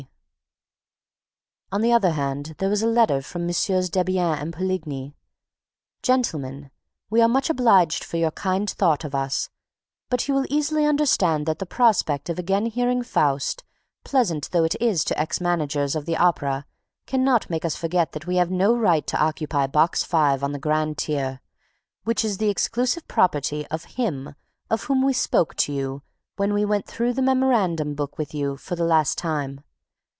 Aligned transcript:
G. 1.63 1.73
On 1.75 1.81
the 1.81 1.93
other 1.93 2.11
hand, 2.11 2.55
there 2.57 2.67
was 2.67 2.81
a 2.81 2.85
letter 2.87 3.21
from 3.21 3.47
Mm. 3.47 3.89
Debienne 3.91 4.39
and 4.41 4.53
Poligny: 4.53 5.13
GENTLEMEN: 6.03 6.69
We 7.09 7.21
are 7.21 7.29
much 7.29 7.49
obliged 7.49 8.03
for 8.03 8.17
your 8.17 8.31
kind 8.31 8.69
thought 8.69 9.05
of 9.05 9.15
us, 9.15 9.47
but 10.09 10.27
you 10.27 10.33
will 10.33 10.43
easily 10.49 10.85
understand 10.85 11.45
that 11.45 11.59
the 11.59 11.65
prospect 11.65 12.29
of 12.29 12.37
again 12.37 12.65
hearing 12.65 13.03
Faust, 13.03 13.63
pleasant 14.03 14.51
though 14.51 14.65
it 14.65 14.75
is 14.81 15.05
to 15.05 15.17
ex 15.17 15.39
managers 15.39 15.95
of 15.95 16.05
the 16.05 16.17
Opera, 16.17 16.65
can 17.07 17.23
not 17.23 17.49
make 17.49 17.63
us 17.63 17.77
forget 17.77 18.11
that 18.11 18.27
we 18.27 18.35
have 18.35 18.51
no 18.51 18.75
right 18.75 19.07
to 19.07 19.17
occupy 19.23 19.65
Box 19.65 20.03
Five 20.03 20.43
on 20.43 20.51
the 20.51 20.59
grand 20.59 20.97
tier, 20.97 21.39
which 22.03 22.25
is 22.25 22.37
the 22.37 22.49
exclusive 22.49 23.07
property 23.07 23.65
of 23.67 23.85
HIM 23.95 24.35
of 24.69 24.83
whom 24.83 25.03
we 25.05 25.13
spoke 25.13 25.55
to 25.63 25.71
you 25.71 26.01
when 26.35 26.53
we 26.53 26.65
went 26.65 26.85
through 26.85 27.13
the 27.13 27.21
memorandum 27.21 27.95
book 27.95 28.17
with 28.17 28.33
you 28.33 28.57
for 28.57 28.75
the 28.75 28.83
last 28.83 29.17
time. 29.17 29.63